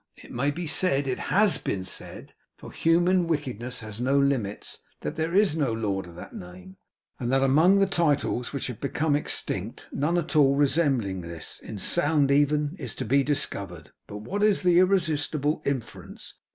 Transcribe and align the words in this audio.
It 0.15 0.31
may 0.31 0.49
be 0.49 0.65
said 0.65 1.05
it 1.07 1.19
HAS 1.29 1.59
been 1.59 1.83
said, 1.83 2.33
for 2.57 2.71
human 2.71 3.27
wickedness 3.27 3.81
has 3.81 4.01
no 4.01 4.17
limits 4.17 4.79
that 5.01 5.13
there 5.13 5.35
is 5.35 5.55
no 5.55 5.71
Lord 5.73 6.07
of 6.07 6.15
that 6.15 6.33
name, 6.33 6.77
and 7.19 7.31
that 7.31 7.43
among 7.43 7.77
the 7.77 7.85
titles 7.85 8.51
which 8.51 8.65
have 8.65 8.81
become 8.81 9.15
extinct, 9.15 9.85
none 9.91 10.17
at 10.17 10.35
all 10.35 10.55
resembling 10.55 11.21
this, 11.21 11.59
in 11.59 11.77
sound 11.77 12.31
even, 12.31 12.75
is 12.79 12.95
to 12.95 13.05
be 13.05 13.21
discovered. 13.23 13.91
But 14.07 14.21
what 14.21 14.41
is 14.41 14.63
the 14.63 14.79
irresistible 14.79 15.61
inference? 15.65 16.33